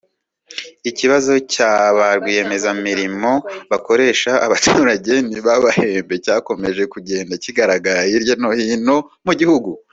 [0.89, 3.31] Ikibazo cya ba Rwiyemezamimirimo
[3.71, 9.69] bakoresha abaturage ntibabahembe cyakomeje kugenda kigaragara hirya no hino mu gihugu